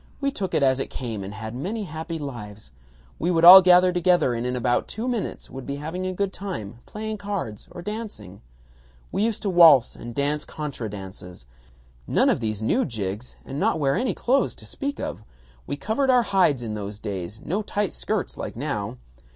We 0.19 0.31
took 0.31 0.55
it 0.55 0.63
as 0.63 0.79
it 0.79 0.89
came 0.89 1.23
and 1.23 1.31
had 1.31 1.53
happy 1.55 2.17
lives.... 2.17 2.71
We 3.19 3.29
would 3.29 3.45
all 3.45 3.61
gather 3.61 3.93
together 3.93 4.33
and 4.33 4.47
in 4.47 4.55
about 4.55 4.87
two 4.87 5.07
minutes 5.07 5.47
would 5.51 5.67
be 5.67 5.75
having 5.75 6.07
a 6.07 6.13
good 6.15 6.33
time 6.33 6.79
playing 6.87 7.19
cards 7.19 7.67
or 7.69 7.83
dancing.... 7.83 8.41
We 9.11 9.21
used 9.21 9.43
to 9.43 9.49
waltz 9.51 9.95
and 9.95 10.15
dance 10.15 10.43
contra 10.43 10.89
dances. 10.89 11.45
None 12.07 12.29
of 12.31 12.39
these 12.39 12.63
new 12.63 12.83
jigs 12.83 13.35
and 13.45 13.59
not 13.59 13.79
wear 13.79 13.95
any 13.95 14.15
clothes 14.15 14.55
to 14.55 14.65
speak 14.65 14.99
of. 14.99 15.23
We 15.67 15.75
covered 15.77 16.09
our 16.09 16.23
hides 16.23 16.63
in 16.63 16.73
those 16.73 16.97
days; 16.97 17.39
no 17.39 17.61
tight 17.61 17.93
skirts 17.93 18.37
like 18.39 18.55
now. 18.55 18.97